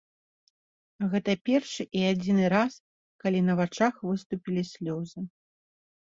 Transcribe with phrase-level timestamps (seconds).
[1.09, 2.73] Гэта першы і адзіны раз,
[3.25, 5.19] калі на вачах выступілі слёзы.